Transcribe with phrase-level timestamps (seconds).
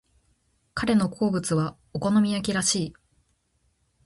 [0.73, 2.93] 彼の好物はお好み焼きらしい。